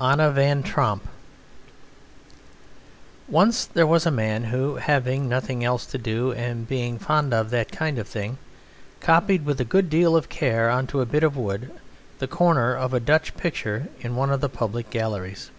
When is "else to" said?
5.64-5.98